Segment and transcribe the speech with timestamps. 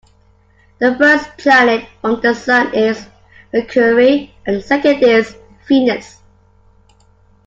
[0.79, 3.05] The first planet from the sun is
[3.53, 5.35] Mercury, and the second is
[5.67, 6.19] Venus